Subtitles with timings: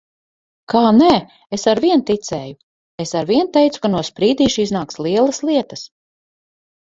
[0.71, 1.09] Kā nē?
[1.57, 2.55] Es arvien ticēju!
[3.05, 5.85] Es arvien teicu, ka no Sprīdīša iznāks lielas lietas.